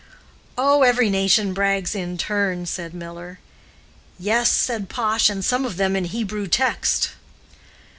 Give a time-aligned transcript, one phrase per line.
[0.57, 3.37] "Oh, every nation brags in its turn," said Miller.
[4.17, 7.11] "Yes," said Pash, "and some of them in the Hebrew text."